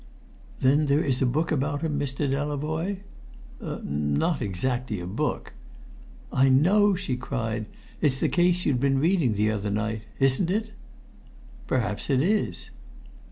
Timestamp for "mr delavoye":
1.99-3.01